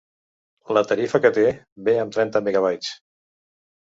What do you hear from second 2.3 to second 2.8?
mb.